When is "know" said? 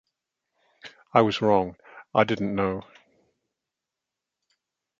2.55-2.85